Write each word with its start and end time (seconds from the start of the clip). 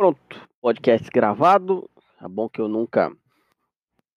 Pronto, 0.00 0.48
podcast 0.62 1.10
gravado. 1.10 1.86
É 2.22 2.26
bom 2.26 2.48
que 2.48 2.58
eu 2.58 2.68
nunca. 2.68 3.14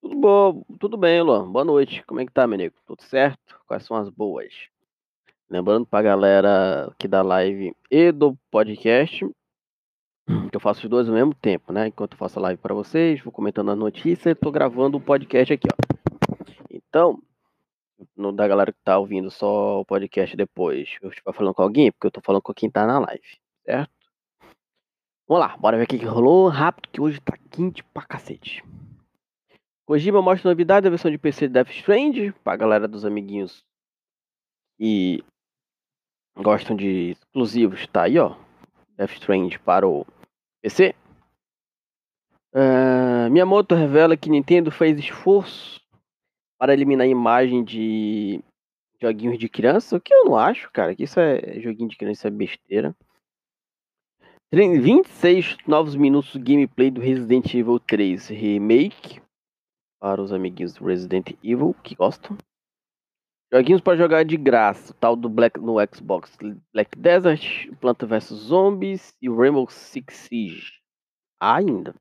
Tudo 0.01 0.15
bom, 0.15 0.63
tudo 0.79 0.95
bem, 0.95 1.21
Luan. 1.21 1.51
Boa 1.51 1.65
noite. 1.65 2.01
Como 2.05 2.21
é 2.21 2.25
que 2.25 2.31
tá, 2.31 2.47
meu 2.47 2.55
amigo? 2.55 2.75
Tudo 2.87 3.03
certo? 3.03 3.59
Quais 3.67 3.83
são 3.83 3.97
as 3.97 4.07
boas? 4.07 4.53
Lembrando 5.49 5.85
pra 5.85 6.01
galera 6.01 6.85
aqui 6.85 7.05
da 7.05 7.21
live 7.21 7.75
e 7.91 8.13
do 8.13 8.33
podcast, 8.49 9.29
que 10.49 10.55
eu 10.55 10.59
faço 10.61 10.83
os 10.83 10.89
dois 10.89 11.09
ao 11.09 11.15
mesmo 11.15 11.35
tempo, 11.35 11.73
né? 11.73 11.87
Enquanto 11.87 12.13
eu 12.13 12.17
faço 12.17 12.39
a 12.39 12.43
live 12.43 12.61
para 12.61 12.73
vocês, 12.73 13.21
vou 13.21 13.33
comentando 13.33 13.71
as 13.71 13.77
notícias, 13.77 14.37
tô 14.39 14.51
gravando 14.51 14.97
o 14.97 15.01
podcast 15.01 15.51
aqui, 15.51 15.67
ó. 15.69 15.75
Então, 16.71 17.21
no, 18.15 18.31
da 18.31 18.47
galera 18.47 18.71
que 18.71 18.79
tá 18.85 18.97
ouvindo 18.97 19.29
só 19.29 19.81
o 19.81 19.85
podcast 19.85 20.33
depois, 20.37 20.95
eu 21.01 21.09
estiver 21.09 21.33
falando 21.33 21.53
com 21.53 21.61
alguém, 21.61 21.91
porque 21.91 22.07
eu 22.07 22.11
tô 22.11 22.21
falando 22.21 22.41
com 22.41 22.53
quem 22.53 22.71
tá 22.71 22.87
na 22.87 22.99
live, 22.99 23.37
certo? 23.65 24.02
Vamos 25.27 25.47
lá, 25.47 25.55
bora 25.57 25.77
ver 25.77 25.85
o 25.85 25.87
que 25.87 25.97
rolou 26.05 26.49
rápido, 26.49 26.89
que 26.89 26.99
hoje 26.99 27.21
tá 27.21 27.37
quente 27.49 27.81
pra 27.83 28.05
cacete. 28.05 28.63
Kojima 29.85 30.21
mostra 30.21 30.49
novidade 30.49 30.83
da 30.83 30.89
versão 30.89 31.09
de 31.09 31.17
PC 31.17 31.47
de 31.47 31.53
Death 31.53 31.69
Strand, 31.69 32.33
pra 32.43 32.57
galera 32.57 32.87
dos 32.87 33.05
amiguinhos 33.05 33.63
que 34.77 35.23
gostam 36.35 36.75
de 36.75 37.11
exclusivos, 37.11 37.87
tá 37.87 38.03
aí, 38.03 38.17
ó. 38.19 38.35
Death 38.97 39.11
Strand 39.11 39.57
para 39.63 39.87
o 39.87 40.05
PC. 40.61 40.93
Uh, 42.53 43.29
Miyamoto 43.31 43.75
revela 43.75 44.17
que 44.17 44.29
Nintendo 44.29 44.71
fez 44.71 44.99
esforço 44.99 45.81
para 46.57 46.73
eliminar 46.73 47.05
a 47.05 47.09
imagem 47.09 47.63
de 47.63 48.43
joguinhos 49.01 49.39
de 49.39 49.49
criança, 49.49 49.95
o 49.95 50.01
que 50.01 50.13
eu 50.13 50.25
não 50.25 50.37
acho, 50.37 50.69
cara, 50.71 50.95
que 50.95 51.03
isso 51.03 51.19
é 51.19 51.59
joguinho 51.59 51.89
de 51.89 51.97
criança, 51.97 52.27
é 52.27 52.31
besteira. 52.31 52.95
26 54.55 55.57
novos 55.65 55.95
minutos 55.95 56.33
de 56.33 56.39
gameplay 56.39 56.91
do 56.91 57.01
Resident 57.01 57.51
Evil 57.55 57.79
3 57.79 58.27
Remake 58.27 59.19
para 59.99 60.21
os 60.21 60.31
amiguinhos 60.31 60.73
do 60.75 60.85
Resident 60.85 61.31
Evil 61.43 61.75
que 61.81 61.95
gostam. 61.95 62.37
Joguinhos 63.51 63.81
para 63.81 63.97
jogar 63.97 64.23
de 64.23 64.37
graça, 64.37 64.93
tal 64.99 65.15
do 65.15 65.27
Black 65.27 65.59
no 65.59 65.77
Xbox, 65.91 66.37
Black 66.71 66.95
Desert, 66.95 67.75
Planta 67.81 68.05
vs 68.05 68.27
Zombies 68.27 69.15
e 69.19 69.27
Rainbow 69.27 69.67
Six 69.67 70.13
Siege. 70.13 70.73
Ainda. 71.39 71.95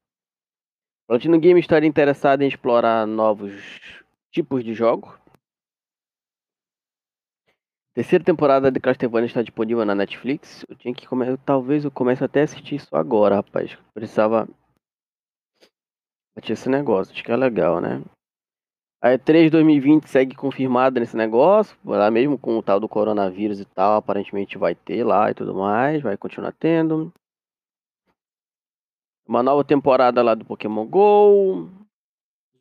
Platinum 1.08 1.40
Game 1.40 1.58
estaria 1.58 1.88
interessado 1.88 2.42
em 2.42 2.48
explorar 2.48 3.06
novos 3.06 3.54
tipos 4.30 4.62
de 4.62 4.74
jogos. 4.74 5.21
Terceira 7.94 8.24
temporada 8.24 8.70
de 8.70 8.80
Castlevania 8.80 9.26
está 9.26 9.42
disponível 9.42 9.84
na 9.84 9.94
Netflix. 9.94 10.64
Eu 10.68 10.74
tinha 10.76 10.94
que 10.94 11.06
começar, 11.06 11.36
talvez 11.44 11.84
eu 11.84 11.90
comece 11.90 12.24
até 12.24 12.40
a 12.40 12.44
assistir 12.44 12.76
isso 12.76 12.96
agora, 12.96 13.36
rapaz. 13.36 13.76
Precisava 13.92 14.48
tinha 16.40 16.54
esse 16.54 16.68
negócio, 16.68 17.12
acho 17.12 17.22
que 17.22 17.30
é 17.30 17.36
legal, 17.36 17.80
né? 17.80 18.02
A 19.00 19.10
E3 19.10 19.50
2020 19.50 20.08
segue 20.08 20.34
confirmada 20.34 20.98
nesse 20.98 21.16
negócio, 21.16 21.76
lá 21.84 22.10
mesmo 22.10 22.38
com 22.38 22.56
o 22.56 22.62
tal 22.62 22.80
do 22.80 22.88
coronavírus 22.88 23.60
e 23.60 23.64
tal, 23.64 23.96
aparentemente 23.96 24.56
vai 24.56 24.74
ter 24.74 25.04
lá 25.04 25.30
e 25.30 25.34
tudo 25.34 25.54
mais, 25.54 26.00
vai 26.02 26.16
continuar 26.16 26.52
tendo. 26.52 27.12
Uma 29.26 29.42
nova 29.42 29.64
temporada 29.64 30.22
lá 30.22 30.34
do 30.34 30.44
Pokémon 30.44 30.86
GO. 30.86 31.68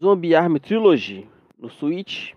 Zombie 0.02 0.35
Arm 0.35 0.57
Trilogy 0.57 1.29
no 1.57 1.69
Switch. 1.69 2.33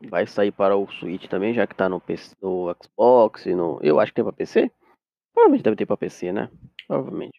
Vai 0.00 0.26
sair 0.26 0.52
para 0.52 0.76
o 0.76 0.90
Switch 0.90 1.26
também, 1.26 1.54
já 1.54 1.66
que 1.66 1.74
tá 1.74 1.88
no, 1.88 2.00
PC, 2.00 2.36
no 2.42 2.74
Xbox 2.82 3.46
no. 3.46 3.78
Eu 3.82 3.98
acho 4.00 4.12
que 4.12 4.16
tem 4.16 4.24
para 4.24 4.32
PC? 4.32 4.70
Provavelmente 5.32 5.64
deve 5.64 5.76
ter 5.76 5.86
para 5.86 5.96
PC, 5.96 6.32
né? 6.32 6.50
Provavelmente. 6.86 7.38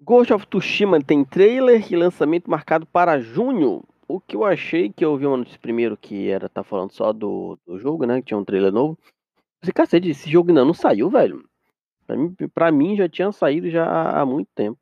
Ghost 0.00 0.32
of 0.32 0.46
Tsushima 0.46 1.00
tem 1.02 1.24
trailer 1.24 1.90
e 1.90 1.96
lançamento 1.96 2.50
marcado 2.50 2.86
para 2.86 3.20
junho. 3.20 3.82
O 4.06 4.20
que 4.20 4.36
eu 4.36 4.44
achei 4.44 4.92
que 4.92 5.04
eu 5.04 5.16
vi 5.16 5.26
uma 5.26 5.38
notícia 5.38 5.58
primeiro 5.58 5.96
que 5.96 6.28
era 6.28 6.48
tá 6.48 6.62
falando 6.62 6.92
só 6.92 7.12
do, 7.12 7.58
do 7.66 7.78
jogo, 7.78 8.04
né? 8.04 8.20
Que 8.20 8.26
tinha 8.26 8.38
um 8.38 8.44
trailer 8.44 8.70
novo. 8.70 8.98
Esse 9.62 9.72
cacete, 9.72 10.10
esse 10.10 10.30
jogo 10.30 10.50
ainda 10.50 10.64
não 10.64 10.74
saiu, 10.74 11.08
velho. 11.08 11.48
Pra 12.06 12.16
mim, 12.16 12.34
pra 12.52 12.70
mim 12.70 12.96
já 12.96 13.08
tinha 13.08 13.32
saído 13.32 13.70
já 13.70 14.20
há 14.20 14.26
muito 14.26 14.48
tempo. 14.54 14.78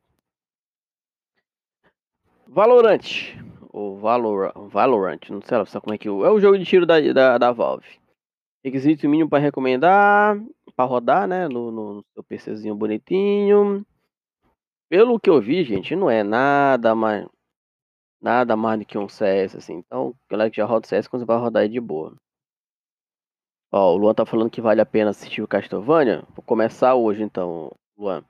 Valorant. 2.49 3.37
O 3.73 3.97
Valor, 3.97 4.53
Valorant, 4.69 5.31
não 5.31 5.41
sei 5.41 5.57
lá 5.57 5.65
como 5.81 5.95
é 5.95 5.99
que 5.99 6.07
é. 6.07 6.11
É 6.11 6.31
o 6.31 6.41
jogo 6.41 6.59
de 6.59 6.65
tiro 6.65 6.85
da, 6.85 7.01
da, 7.13 7.39
da 7.39 7.53
Valve. 7.53 7.99
Requisito 8.63 9.09
mínimo 9.09 9.31
para 9.31 9.39
recomendar, 9.39 10.39
para 10.77 10.85
rodar, 10.85 11.27
né? 11.27 11.49
No, 11.49 11.71
no 11.71 12.05
seu 12.13 12.23
PCzinho 12.23 12.75
bonitinho. 12.77 13.85
Pelo 14.91 15.19
que 15.19 15.31
eu 15.31 15.41
vi, 15.41 15.65
gente, 15.65 15.97
não 15.97 16.11
é 16.11 16.23
nada 16.23 16.95
mais 16.95 17.27
nada 18.21 18.57
mais 18.57 18.79
do 18.79 18.85
que 18.85 18.97
um 18.97 19.09
CS, 19.09 19.57
assim. 19.57 19.75
Então, 19.75 20.15
galera 20.31 20.51
que 20.51 20.59
já 20.59 20.65
roda 20.65 20.87
CS, 20.87 21.09
quando 21.09 21.23
você 21.23 21.27
vai 21.27 21.39
rodar 21.39 21.63
aí 21.63 21.69
de 21.69 21.81
boa. 21.81 22.15
Ó, 23.73 23.95
o 23.95 23.97
Luan 23.97 24.15
tá 24.15 24.25
falando 24.25 24.51
que 24.51 24.61
vale 24.61 24.81
a 24.81 24.87
pena 24.87 25.11
assistir 25.11 25.43
o 25.43 25.49
Castlevania. 25.49 26.23
Vou 26.35 26.45
começar 26.45 26.95
hoje, 26.95 27.23
então, 27.23 27.73
Luan. 27.97 28.23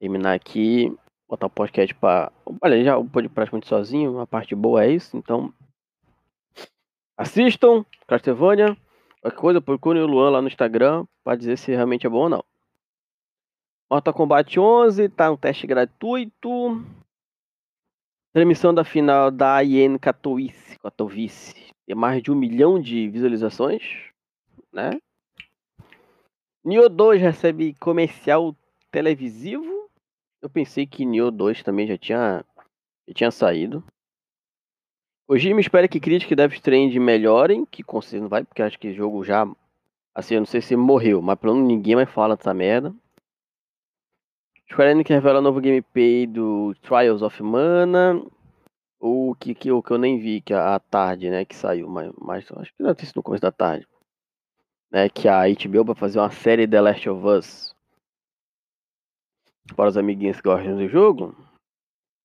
Terminar 0.00 0.34
aqui, 0.34 0.96
botar 1.30 1.46
o 1.46 1.50
podcast 1.50 1.94
pra... 1.94 2.32
Olha, 2.60 2.82
já 2.82 3.02
pode 3.04 3.28
praticamente 3.28 3.68
sozinho, 3.68 4.18
a 4.18 4.26
parte 4.26 4.54
boa 4.54 4.84
é 4.84 4.90
isso, 4.90 5.16
então... 5.16 5.54
Assistam 7.16 7.84
Castlevania. 8.06 8.76
Qualquer 9.22 9.38
coisa, 9.38 9.60
procurem 9.60 10.02
o 10.02 10.06
Luan 10.06 10.30
lá 10.30 10.42
no 10.42 10.48
Instagram 10.48 11.06
pra 11.22 11.36
dizer 11.36 11.56
se 11.56 11.70
realmente 11.70 12.06
é 12.06 12.10
bom 12.10 12.22
ou 12.22 12.28
não. 12.28 12.44
Mortal 13.90 14.14
Kombat 14.14 14.58
11, 14.58 15.08
tá 15.10 15.30
um 15.30 15.36
teste 15.36 15.66
gratuito. 15.66 16.82
Transmissão 18.32 18.72
da 18.72 18.84
final 18.84 19.30
da 19.30 19.62
IN 19.62 19.98
Katowice, 19.98 20.78
Katowice. 20.78 21.54
Tem 21.86 21.94
mais 21.94 22.22
de 22.22 22.30
um 22.30 22.36
milhão 22.36 22.80
de 22.80 23.08
visualizações, 23.08 23.82
né? 24.72 24.98
Nioh 26.64 26.88
2 26.88 27.20
recebe 27.20 27.74
comercial 27.74 28.56
televisivo. 28.90 29.69
Eu 30.42 30.48
pensei 30.48 30.86
que 30.86 31.04
Nioh 31.04 31.30
2 31.30 31.62
também 31.62 31.86
já 31.86 31.98
tinha, 31.98 32.44
já 33.06 33.14
tinha 33.14 33.30
saído. 33.30 33.84
me 35.28 35.60
espera 35.60 35.86
que 35.86 36.00
críticas 36.00 36.36
Death 36.36 36.54
Strand 36.54 36.94
melhorem, 36.98 37.66
que 37.66 37.82
com 37.82 38.00
certeza 38.00 38.22
não 38.22 38.28
vai, 38.28 38.42
porque 38.42 38.62
acho 38.62 38.78
que 38.78 38.88
o 38.88 38.94
jogo 38.94 39.22
já, 39.22 39.46
assim, 40.14 40.34
eu 40.34 40.40
não 40.40 40.46
sei 40.46 40.62
se 40.62 40.74
morreu, 40.74 41.20
mas 41.20 41.38
pelo 41.38 41.54
menos 41.54 41.68
ninguém 41.68 41.94
mais 41.94 42.10
fala 42.10 42.36
dessa 42.36 42.54
merda. 42.54 42.94
Square 44.72 44.92
Enix 44.92 45.10
revela 45.10 45.40
novo 45.40 45.60
gameplay 45.60 46.26
do 46.26 46.74
Trials 46.82 47.22
of 47.22 47.42
Mana. 47.42 48.24
O 48.98 49.34
que, 49.34 49.54
que, 49.54 49.70
o 49.70 49.82
que 49.82 49.90
eu 49.90 49.98
nem 49.98 50.18
vi, 50.18 50.40
que 50.40 50.52
é 50.54 50.56
a 50.56 50.78
tarde, 50.78 51.28
né, 51.28 51.44
que 51.44 51.56
saiu, 51.56 51.88
mas, 51.88 52.12
mas 52.18 52.50
acho 52.52 52.72
que 52.74 52.82
não 52.82 52.94
sido 52.94 53.16
no 53.16 53.22
começo 53.22 53.42
da 53.42 53.52
tarde. 53.52 53.86
Né, 54.90 55.08
que 55.08 55.28
a 55.28 55.42
HBO 55.42 55.84
vai 55.84 55.94
fazer 55.94 56.18
uma 56.18 56.30
série 56.30 56.66
The 56.66 56.80
Last 56.80 57.08
of 57.08 57.26
Us. 57.26 57.79
Para 59.74 59.88
os 59.88 59.96
amiguinhos 59.96 60.36
que 60.38 60.48
gostam 60.48 60.76
do 60.76 60.88
jogo. 60.88 61.34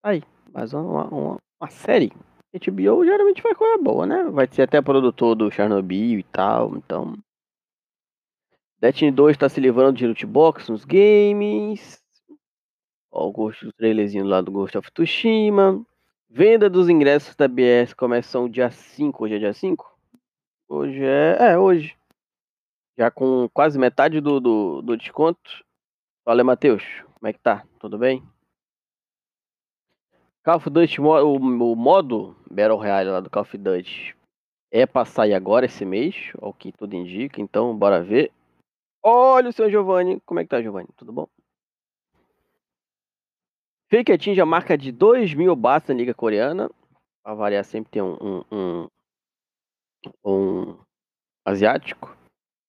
Aí, 0.04 0.24
mais 0.54 0.74
uma, 0.74 1.06
uma, 1.08 1.38
uma 1.60 1.70
série. 1.70 2.12
HBO 2.54 3.04
geralmente 3.04 3.42
faz 3.42 3.58
coisa 3.58 3.82
boa, 3.82 4.06
né? 4.06 4.24
Vai 4.26 4.48
ser 4.50 4.64
até 4.64 4.82
produtor 4.82 5.36
do 5.36 5.52
Chernobyl 5.52 6.20
e 6.20 6.24
tal, 6.24 6.76
então. 6.78 7.14
Destiny 8.80 9.12
2 9.12 9.36
está 9.36 9.50
se 9.50 9.60
livrando 9.60 9.98
de 9.98 10.08
loot 10.08 10.26
box 10.26 10.70
nos 10.70 10.86
games. 10.86 12.02
Ó, 13.12 13.30
o 13.30 13.74
trailerzinho 13.78 14.26
lá 14.26 14.42
do 14.42 14.52
Ghost 14.52 14.78
of 14.78 14.92
Tsushima. 14.92 15.86
Venda 16.30 16.70
dos 16.70 16.90
ingressos 16.90 17.36
da 17.36 17.48
BS 17.48 17.94
começam 17.94 18.50
dia 18.50 18.70
5. 18.70 19.24
Hoje 19.24 19.36
é 19.36 19.40
dia 19.40 19.54
5? 19.54 19.98
Hoje 20.68 21.04
é. 21.04 21.38
É, 21.40 21.58
hoje. 21.58 21.96
Já 22.98 23.10
com 23.10 23.50
quase 23.54 23.80
metade 23.80 24.20
do, 24.22 24.40
do, 24.40 24.82
do 24.82 24.98
desconto. 24.98 25.64
Fala, 26.24 26.44
Matheus. 26.44 26.84
Como 27.26 27.32
é 27.32 27.34
que 27.34 27.40
tá? 27.40 27.66
Tudo 27.80 27.98
bem? 27.98 28.22
Call 30.44 30.58
of 30.58 30.70
Duty, 30.70 31.02
o, 31.02 31.34
o 31.34 31.76
modo 31.76 32.36
Battle 32.52 32.78
Royale 32.78 33.10
lá 33.10 33.20
do 33.20 33.32
Call 33.32 33.42
of 33.42 33.58
Duty 33.58 34.16
é 34.72 34.86
pra 34.86 35.06
sair 35.06 35.34
agora 35.34 35.66
esse 35.66 35.84
mês, 35.86 36.32
ao 36.40 36.54
que 36.54 36.72
tudo 36.72 36.94
indica, 36.94 37.42
então 37.42 37.76
bora 37.76 38.04
ver. 38.04 38.32
Olha 39.02 39.50
o 39.50 39.52
seu 39.52 39.72
Giovanni. 39.72 40.20
Como 40.20 40.40
é 40.40 40.44
que 40.44 40.50
tá, 40.50 40.62
Giovanni? 40.62 40.88
Tudo 40.96 41.12
bom? 41.12 41.28
Fake 43.90 44.12
atinge 44.12 44.40
a 44.40 44.46
marca 44.46 44.78
de 44.78 44.92
2 44.92 45.34
mil 45.34 45.56
bats 45.56 45.90
na 45.90 45.96
Liga 45.96 46.14
Coreana. 46.14 46.70
Pra 47.24 47.34
variar, 47.34 47.66
sempre 47.66 47.90
tem 47.90 48.04
um, 48.04 48.18
um, 48.22 48.44
um, 48.52 48.88
um 50.24 50.78
asiático. 51.44 52.16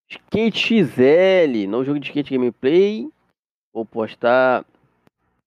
Skate 0.09 0.87
XL, 0.87 1.69
no 1.69 1.85
jogo 1.85 2.01
de 2.01 2.07
skate 2.07 2.31
gameplay. 2.31 3.13
Vou 3.77 3.85
postar. 3.85 4.65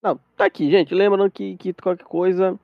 Não, 0.03 0.15
tá 0.37 0.45
aqui, 0.45 0.69
gente. 0.69 0.93
Lembrando 0.93 1.31
que, 1.31 1.57
que 1.57 1.73
qualquer 1.73 2.03
coisa, 2.03 2.59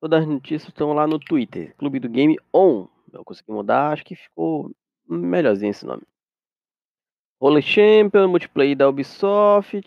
todas 0.00 0.22
as 0.22 0.26
notícias 0.26 0.66
estão 0.70 0.92
lá 0.92 1.06
no 1.06 1.20
Twitter. 1.20 1.72
Clube 1.76 2.00
do 2.00 2.08
Game 2.08 2.36
On. 2.52 2.88
Eu 3.12 3.24
consegui 3.24 3.52
mudar, 3.52 3.92
acho 3.92 4.04
que 4.04 4.16
ficou 4.16 4.72
melhorzinho 5.08 5.70
esse 5.70 5.86
nome. 5.86 6.02
Holy 7.38 7.62
Champion, 7.62 8.26
multiplayer 8.26 8.76
da 8.76 8.88
Ubisoft. 8.88 9.80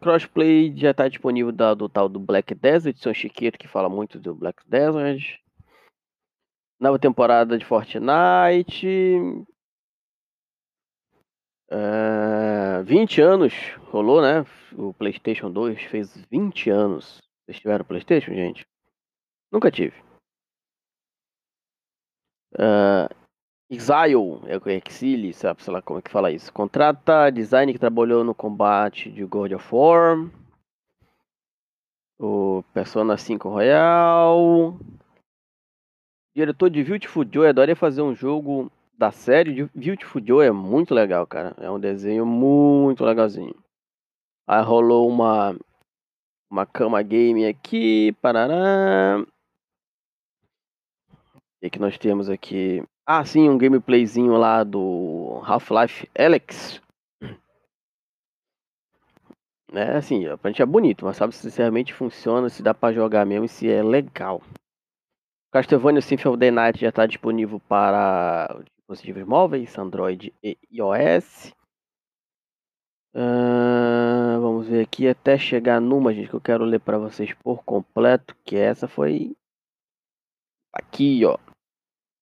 Crossplay 0.00 0.74
já 0.74 0.92
está 0.92 1.06
disponível 1.06 1.52
da, 1.52 1.74
do 1.74 1.86
tal 1.86 2.08
do 2.08 2.18
Black 2.18 2.54
Desert, 2.54 2.94
edição 2.96 3.12
chiqueta 3.12 3.58
que 3.58 3.68
fala 3.68 3.90
muito 3.90 4.18
do 4.18 4.34
Black 4.34 4.62
Desert. 4.66 5.38
Nova 6.80 6.98
temporada 6.98 7.58
de 7.58 7.66
Fortnite. 7.66 8.86
Uh, 12.80 12.84
20 12.84 13.20
anos 13.20 13.52
rolou, 13.90 14.22
né? 14.22 14.44
O 14.76 14.92
PlayStation 14.94 15.50
2 15.50 15.82
fez 15.82 16.16
20 16.30 16.70
anos. 16.70 17.20
Vocês 17.44 17.58
tiveram 17.58 17.84
PlayStation, 17.84 18.32
gente? 18.32 18.66
Nunca 19.52 19.70
tive. 19.70 19.96
Uh, 22.54 23.08
Exile, 23.68 24.40
é 24.46 24.56
o 24.56 24.62
Exile, 24.68 25.32
sabe, 25.32 25.62
sei 25.62 25.72
lá 25.72 25.80
como 25.80 25.98
é 25.98 26.02
que 26.02 26.10
fala 26.10 26.30
isso. 26.30 26.52
Contrata 26.52 27.30
design 27.30 27.72
que 27.72 27.78
trabalhou 27.78 28.24
no 28.24 28.34
combate 28.34 29.10
de 29.10 29.24
God 29.24 29.52
of 29.52 29.74
War. 29.74 30.16
O 32.18 32.62
Persona 32.74 33.16
5 33.16 33.48
Royal. 33.48 34.76
Diretor 36.34 36.70
de 36.70 36.82
Beautiful 36.84 37.24
Joe, 37.30 37.48
adoraria 37.48 37.76
fazer 37.76 38.02
um 38.02 38.14
jogo 38.14 38.70
da 39.00 39.10
série 39.10 39.54
de 39.54 39.64
Beautiful 39.74 40.22
Joe, 40.22 40.46
é 40.46 40.50
muito 40.50 40.94
legal, 40.94 41.26
cara. 41.26 41.54
É 41.56 41.70
um 41.70 41.80
desenho 41.80 42.26
muito 42.26 43.02
legalzinho. 43.02 43.54
Aí 44.46 44.62
rolou 44.62 45.08
uma 45.08 45.56
uma 46.50 46.66
cama 46.66 47.00
game 47.00 47.46
aqui, 47.46 48.12
parará. 48.20 49.24
O 51.62 51.70
que 51.70 51.78
nós 51.78 51.96
temos 51.96 52.28
aqui? 52.28 52.84
Ah, 53.06 53.24
sim, 53.24 53.48
um 53.48 53.56
gameplayzinho 53.56 54.36
lá 54.36 54.62
do 54.64 55.40
Half-Life 55.46 56.06
Alex. 56.14 56.82
É 59.72 59.96
assim, 59.96 60.24
gente 60.24 60.60
é 60.60 60.66
bonito, 60.66 61.04
mas 61.04 61.16
sabe 61.16 61.32
se 61.32 61.48
realmente 61.56 61.94
funciona, 61.94 62.48
se 62.48 62.60
dá 62.60 62.74
para 62.74 62.92
jogar 62.92 63.24
mesmo, 63.24 63.46
se 63.46 63.70
é 63.70 63.80
legal. 63.84 64.42
Castlevania 65.52 66.02
Symphony 66.02 66.32
of 66.32 66.40
the 66.40 66.50
Night 66.50 66.80
já 66.80 66.88
está 66.88 67.06
disponível 67.06 67.60
para 67.68 68.64
dispositivos 68.90 69.24
móveis, 69.24 69.78
Android 69.78 70.34
e 70.42 70.58
iOS. 70.70 71.52
Uh, 73.14 74.40
vamos 74.40 74.68
ver 74.68 74.84
aqui 74.84 75.08
até 75.08 75.38
chegar 75.38 75.80
numa, 75.80 76.12
gente, 76.12 76.28
que 76.28 76.34
eu 76.34 76.40
quero 76.40 76.64
ler 76.64 76.80
para 76.80 76.98
vocês 76.98 77.32
por 77.34 77.62
completo, 77.64 78.36
que 78.44 78.56
essa 78.56 78.88
foi 78.88 79.36
aqui, 80.72 81.24
ó. 81.24 81.38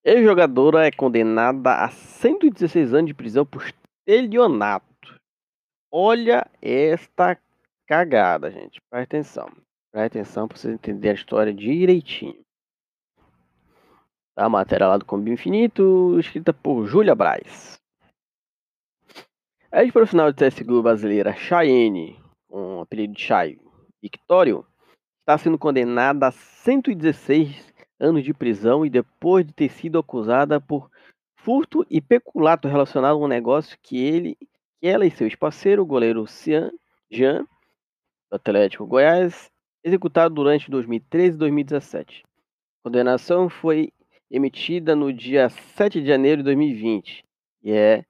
Ex-jogadora 0.04 0.86
é 0.86 0.90
condenada 0.90 1.84
a 1.84 1.90
116 1.90 2.94
anos 2.94 3.08
de 3.08 3.14
prisão 3.14 3.44
por 3.44 3.62
estelionato. 3.62 4.86
Olha 5.90 6.46
esta 6.62 7.38
cagada, 7.86 8.50
gente. 8.50 8.80
Presta 8.90 9.16
atenção. 9.16 9.46
Presta 9.90 10.18
atenção 10.18 10.48
para 10.48 10.56
vocês 10.56 10.74
entenderem 10.74 11.12
a 11.12 11.14
história 11.14 11.52
direitinho. 11.52 12.47
A 14.40 14.48
matéria 14.48 14.86
lá 14.86 14.96
do 14.96 15.04
Combi 15.04 15.32
Infinito, 15.32 16.16
escrita 16.20 16.52
por 16.52 16.86
Júlia 16.86 17.12
Braz. 17.12 17.76
A 19.72 19.82
ex-profissional 19.82 20.32
de 20.32 20.48
CSGO 20.48 20.80
brasileira 20.80 21.34
Cheyenne, 21.34 22.16
com 22.46 22.80
apelido 22.80 23.14
de 23.14 23.20
Chay 23.20 23.58
Victório, 24.00 24.64
está 25.18 25.36
sendo 25.36 25.58
condenada 25.58 26.28
a 26.28 26.30
116 26.30 27.74
anos 27.98 28.22
de 28.22 28.32
prisão 28.32 28.86
e 28.86 28.90
depois 28.90 29.44
de 29.44 29.52
ter 29.52 29.70
sido 29.70 29.98
acusada 29.98 30.60
por 30.60 30.88
furto 31.34 31.84
e 31.90 32.00
peculato 32.00 32.68
relacionado 32.68 33.14
a 33.14 33.24
um 33.24 33.26
negócio 33.26 33.76
que 33.82 34.00
ele, 34.00 34.36
que 34.80 34.86
ela 34.86 35.04
e 35.04 35.10
seu 35.10 35.28
parceiro, 35.36 35.82
o 35.82 35.86
goleiro 35.86 36.28
Cian 36.28 36.70
Jean, 37.10 37.42
do 38.30 38.36
Atlético 38.36 38.86
Goiás, 38.86 39.50
executado 39.82 40.32
durante 40.32 40.70
2013 40.70 41.34
e 41.34 41.38
2017. 41.38 42.22
A 42.22 42.88
condenação 42.88 43.48
foi 43.48 43.92
emitida 44.30 44.94
no 44.94 45.12
dia 45.12 45.48
7 45.48 46.00
de 46.00 46.06
janeiro 46.06 46.38
de 46.38 46.44
2020 46.44 47.24
e 47.62 47.72
é 47.72 48.04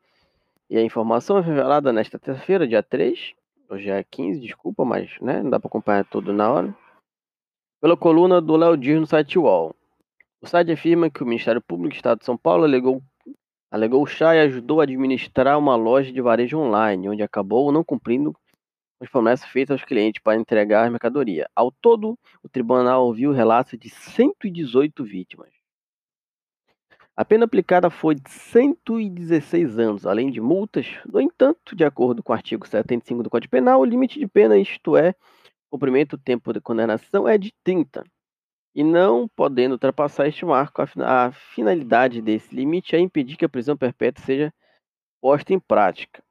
e 0.71 0.77
a 0.77 0.83
informação 0.83 1.39
é 1.39 1.41
revelada 1.41 1.95
nesta 1.95 2.19
terça-feira, 2.19 2.69
dia 2.69 2.83
3, 2.83 3.33
hoje 3.71 3.89
é 3.89 4.05
15, 4.05 4.39
desculpa, 4.39 4.85
mas 4.85 5.11
né, 5.19 5.43
não 5.43 5.49
dá 5.49 5.59
para 5.59 5.69
acompanhar 5.69 6.05
tudo 6.05 6.31
na 6.31 6.53
hora, 6.53 6.77
pela 7.81 7.97
coluna 7.97 8.39
do 8.39 8.55
Léo 8.55 8.77
Dias 8.77 9.01
no 9.01 9.07
site 9.07 9.39
UOL. 9.39 9.75
O 10.43 10.47
site 10.47 10.71
afirma 10.71 11.09
que 11.09 11.23
o 11.23 11.27
Ministério 11.27 11.63
Público 11.63 11.95
do 11.95 11.97
Estado 11.97 12.19
de 12.19 12.27
São 12.27 12.37
Paulo 12.37 12.65
alegou, 12.65 13.03
alegou 13.71 14.07
Chay 14.07 14.41
ajudou 14.41 14.81
a 14.81 14.83
administrar 14.83 15.59
uma 15.59 15.75
loja 15.75 16.13
de 16.13 16.21
varejo 16.21 16.59
online, 16.59 17.09
onde 17.09 17.23
acabou 17.23 17.73
não 17.73 17.83
cumprindo 17.83 18.37
as 19.01 19.09
promessas 19.09 19.49
feitas 19.49 19.73
aos 19.73 19.85
clientes 19.85 20.23
para 20.23 20.39
entregar 20.39 20.87
a 20.87 20.91
mercadoria. 20.91 21.49
Ao 21.57 21.73
todo, 21.73 22.19
o 22.43 22.49
tribunal 22.49 23.07
ouviu 23.07 23.33
relatos 23.33 23.79
de 23.79 23.89
118 23.89 25.03
vítimas. 25.03 25.58
A 27.19 27.25
pena 27.25 27.47
aplicada 27.47 27.91
foi 27.91 28.15
de 28.15 28.31
116 28.31 29.77
anos, 29.77 30.07
além 30.07 30.31
de 30.31 30.41
multas. 30.41 30.87
No 31.05 31.21
entanto, 31.21 31.75
de 31.75 31.83
acordo 31.83 32.23
com 32.23 32.31
o 32.31 32.35
artigo 32.37 32.65
75 32.65 33.25
do 33.25 33.29
Código 33.29 33.51
Penal, 33.51 33.81
o 33.81 33.85
limite 33.85 34.21
de 34.21 34.29
pena, 34.29 34.57
isto 34.57 34.97
é, 34.97 35.17
cumprimento 35.69 36.17
do 36.17 36.23
tempo 36.23 36.53
de 36.53 36.61
condenação, 36.61 37.27
é 37.27 37.37
de 37.37 37.53
30 37.65 38.05
e 38.73 38.85
não 38.85 39.27
podendo 39.35 39.73
ultrapassar 39.73 40.29
este 40.29 40.45
marco, 40.45 40.81
a 40.81 41.33
finalidade 41.33 42.23
desse 42.23 42.55
limite 42.55 42.95
é 42.95 43.01
impedir 43.01 43.37
que 43.37 43.45
a 43.45 43.49
prisão 43.49 43.77
perpétua 43.77 44.25
seja 44.25 44.55
posta 45.21 45.53
em 45.53 45.59
prática, 45.59 46.23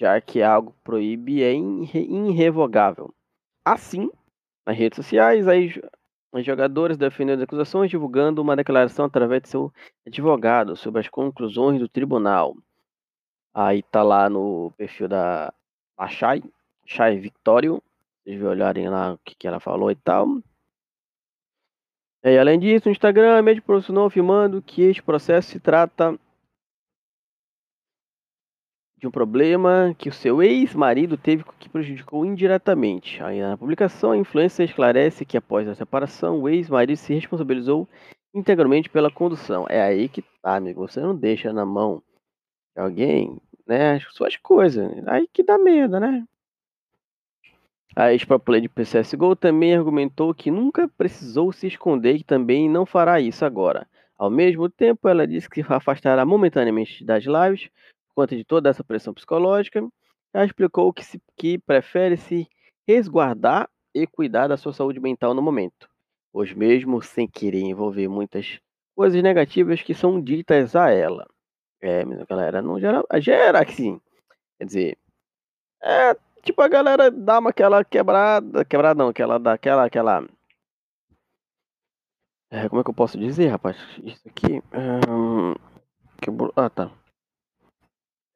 já 0.00 0.18
que 0.22 0.40
algo 0.40 0.74
proíbe 0.82 1.42
é 1.42 1.52
irrevogável. 1.52 3.14
Assim, 3.62 4.10
nas 4.66 4.74
redes 4.74 4.96
sociais, 4.96 5.46
as 6.36 6.44
jogadoras 6.44 6.96
defendendo 6.96 7.38
as 7.38 7.44
acusações, 7.44 7.90
divulgando 7.90 8.42
uma 8.42 8.56
declaração 8.56 9.04
através 9.04 9.42
de 9.42 9.48
seu 9.48 9.72
advogado 10.06 10.76
sobre 10.76 11.00
as 11.00 11.08
conclusões 11.08 11.78
do 11.78 11.88
tribunal. 11.88 12.56
Aí 13.54 13.82
tá 13.82 14.02
lá 14.02 14.28
no 14.28 14.72
perfil 14.76 15.06
da, 15.06 15.52
da 15.96 16.08
Shai, 16.08 16.42
Shai 16.84 17.18
Victório. 17.18 17.82
Vocês 18.24 18.42
olharem 18.42 18.88
lá 18.88 19.12
o 19.12 19.18
que, 19.18 19.34
que 19.34 19.46
ela 19.46 19.60
falou 19.60 19.90
e 19.90 19.94
tal. 19.94 20.26
E 22.24 22.38
além 22.38 22.58
disso, 22.58 22.88
o 22.88 22.92
Instagram, 22.92 23.42
médio 23.42 23.62
profissional 23.62 24.06
afirmando 24.06 24.62
que 24.62 24.82
este 24.82 25.02
processo 25.02 25.50
se 25.50 25.60
trata 25.60 26.18
de 29.04 29.08
um 29.08 29.10
problema 29.10 29.94
que 29.98 30.08
o 30.08 30.12
seu 30.12 30.42
ex-marido 30.42 31.18
teve 31.18 31.44
que 31.58 31.68
prejudicou 31.68 32.24
indiretamente. 32.24 33.22
Aí 33.22 33.38
na 33.38 33.54
publicação, 33.54 34.12
a 34.12 34.16
influência 34.16 34.64
esclarece 34.64 35.26
que 35.26 35.36
após 35.36 35.68
a 35.68 35.74
separação, 35.74 36.40
o 36.40 36.48
ex-marido 36.48 36.96
se 36.96 37.12
responsabilizou 37.12 37.86
integralmente 38.34 38.88
pela 38.88 39.10
condução. 39.10 39.66
É 39.68 39.82
aí 39.82 40.08
que 40.08 40.22
tá, 40.40 40.56
amigo. 40.56 40.88
Você 40.88 41.00
não 41.00 41.14
deixa 41.14 41.52
na 41.52 41.66
mão 41.66 42.02
de 42.74 42.80
alguém, 42.80 43.38
né, 43.66 43.96
as 43.96 44.04
suas 44.14 44.38
coisas. 44.38 44.90
Aí 45.06 45.28
que 45.30 45.42
dá 45.42 45.58
medo, 45.58 46.00
né? 46.00 46.24
A 47.94 48.10
ex-pro 48.10 48.40
de 48.58 48.70
PCSGO 48.70 49.36
também 49.36 49.76
argumentou 49.76 50.32
que 50.32 50.50
nunca 50.50 50.88
precisou 50.88 51.52
se 51.52 51.66
esconder 51.66 52.16
e 52.16 52.24
também 52.24 52.70
não 52.70 52.86
fará 52.86 53.20
isso 53.20 53.44
agora. 53.44 53.86
Ao 54.16 54.30
mesmo 54.30 54.70
tempo, 54.70 55.06
ela 55.10 55.26
disse 55.26 55.50
que 55.50 55.60
afastará 55.68 56.24
momentaneamente 56.24 57.04
das 57.04 57.24
lives 57.24 57.68
conta 58.14 58.36
de 58.36 58.44
toda 58.44 58.70
essa 58.70 58.84
pressão 58.84 59.12
psicológica. 59.12 59.86
Ela 60.32 60.44
explicou 60.44 60.92
que, 60.92 61.04
se, 61.04 61.20
que 61.36 61.58
prefere 61.58 62.16
se 62.16 62.48
resguardar 62.86 63.68
e 63.94 64.06
cuidar 64.06 64.48
da 64.48 64.56
sua 64.56 64.72
saúde 64.72 65.00
mental 65.00 65.34
no 65.34 65.42
momento, 65.42 65.88
pois 66.32 66.52
mesmo 66.52 67.00
sem 67.02 67.28
querer 67.28 67.60
envolver 67.60 68.08
muitas 68.08 68.60
coisas 68.96 69.22
negativas 69.22 69.82
que 69.82 69.94
são 69.94 70.20
ditas 70.20 70.74
a 70.74 70.90
ela. 70.90 71.26
É, 71.80 72.04
galera, 72.28 72.62
não 72.62 72.80
gera, 72.80 73.04
gera 73.20 73.64
que 73.64 73.74
sim. 73.74 74.00
Quer 74.58 74.64
dizer, 74.64 74.98
é, 75.82 76.16
tipo, 76.42 76.62
a 76.62 76.68
galera 76.68 77.10
dá 77.10 77.38
uma 77.38 77.50
aquela 77.50 77.84
quebrada. 77.84 78.64
Quebrada 78.64 79.02
não, 79.02 79.10
aquela 79.10 79.38
dá 79.38 79.52
aquela. 79.52 79.84
aquela 79.84 80.26
é, 82.50 82.68
como 82.68 82.80
é 82.80 82.84
que 82.84 82.90
eu 82.90 82.94
posso 82.94 83.18
dizer, 83.18 83.48
rapaz? 83.48 83.76
Isso 84.02 84.28
aqui. 84.28 84.62
Hum, 85.08 85.54
quebrou. 86.22 86.52
Ah, 86.56 86.70
tá. 86.70 86.90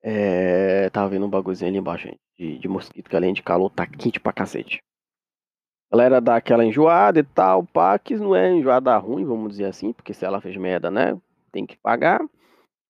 É, 0.02 0.88
tava 0.90 1.09
vendo 1.09 1.26
um 1.26 1.31
bagulhozinho 1.31 1.71
ali 1.71 1.78
embaixo, 1.78 2.07
gente, 2.07 2.21
de, 2.37 2.59
de 2.59 2.69
mosquito, 2.69 3.09
que 3.09 3.17
além 3.17 3.33
de 3.33 3.43
calor 3.43 3.71
tá 3.71 3.87
quente 3.87 4.21
pra 4.21 4.33
cacete. 4.33 4.81
Galera 5.90 6.21
dá 6.21 6.37
aquela 6.37 6.64
enjoada 6.64 7.19
e 7.19 7.25
tal, 7.25 7.67
pá, 7.67 7.99
que 7.99 8.14
não 8.17 8.37
é 8.37 8.52
enjoada 8.52 8.97
ruim, 8.99 9.25
vamos 9.25 9.50
dizer 9.50 9.64
assim, 9.64 9.93
porque 9.93 10.12
se 10.12 10.25
ela 10.25 10.40
fez 10.40 10.57
merda, 10.57 10.90
né, 10.90 11.19
tem 11.50 11.67
que 11.67 11.76
pagar. 11.78 12.21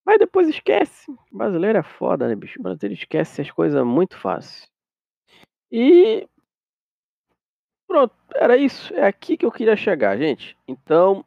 Mas 0.04 0.18
depois 0.18 0.48
esquece. 0.48 1.06
Brasileiro 1.30 1.78
é 1.78 1.82
foda, 1.82 2.26
né, 2.26 2.34
bicho? 2.34 2.62
Brasileiro 2.62 2.98
esquece 2.98 3.42
as 3.42 3.50
coisas 3.50 3.84
muito 3.84 4.16
fácil. 4.18 4.66
E 5.70 6.26
pronto, 7.86 8.14
era 8.34 8.56
isso. 8.56 8.94
É 8.94 9.06
aqui 9.06 9.36
que 9.36 9.44
eu 9.44 9.52
queria 9.52 9.76
chegar, 9.76 10.16
gente. 10.16 10.56
Então, 10.66 11.24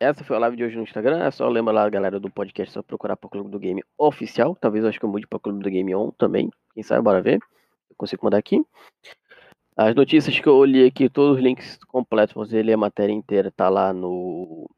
essa 0.00 0.24
foi 0.24 0.36
a 0.36 0.40
live 0.40 0.56
de 0.56 0.64
hoje 0.64 0.76
no 0.76 0.82
Instagram. 0.82 1.22
É 1.24 1.30
só 1.30 1.48
lembrar 1.48 1.72
lá, 1.72 1.88
galera 1.88 2.20
do 2.20 2.30
podcast, 2.30 2.72
só 2.72 2.82
procurar 2.82 3.16
para 3.16 3.26
o 3.26 3.30
Clube 3.30 3.50
do 3.50 3.58
Game 3.58 3.82
oficial. 3.98 4.56
Talvez 4.60 4.84
eu 4.84 4.90
acho 4.90 4.98
que 4.98 5.04
eu 5.04 5.10
mude 5.10 5.26
para 5.26 5.36
o 5.36 5.40
Clube 5.40 5.62
do 5.62 5.70
Game 5.70 5.94
On 5.94 6.10
também. 6.10 6.50
Quem 6.74 6.82
sabe, 6.82 7.02
bora 7.02 7.22
ver. 7.22 7.38
Eu 7.88 7.96
consigo 7.96 8.24
mandar 8.24 8.38
aqui. 8.38 8.64
As 9.76 9.94
notícias 9.94 10.38
que 10.38 10.46
eu 10.46 10.64
li 10.64 10.86
aqui, 10.86 11.08
todos 11.08 11.36
os 11.36 11.42
links 11.42 11.78
completos, 11.88 12.34
você 12.34 12.62
ler 12.62 12.74
a 12.74 12.78
matéria 12.78 13.12
inteira, 13.12 13.50
tá 13.50 13.68
lá 13.68 13.92
no 13.92 14.70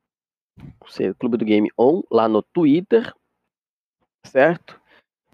Clube 1.18 1.36
do 1.36 1.44
Game 1.44 1.70
On, 1.78 2.02
lá 2.10 2.26
no 2.28 2.42
Twitter, 2.42 3.12
certo? 4.24 4.80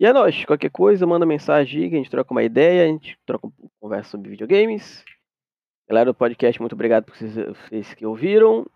E 0.00 0.06
é 0.06 0.12
nóis, 0.12 0.44
qualquer 0.44 0.70
coisa, 0.70 1.06
manda 1.06 1.24
mensagem 1.24 1.84
a 1.84 1.88
gente 1.88 2.10
troca 2.10 2.32
uma 2.32 2.42
ideia, 2.42 2.84
a 2.84 2.88
gente 2.88 3.16
troca 3.24 3.48
conversa 3.80 4.10
sobre 4.10 4.30
videogames. 4.30 5.04
Galera 5.88 6.10
do 6.10 6.14
podcast, 6.14 6.60
muito 6.60 6.72
obrigado 6.72 7.04
por 7.04 7.14
vocês, 7.14 7.34
vocês 7.34 7.94
que 7.94 8.04
ouviram. 8.04 8.66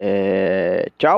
É... 0.00 0.90
Tchau! 0.98 1.16